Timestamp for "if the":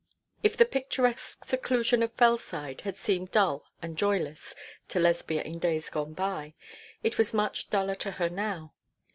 0.41-0.65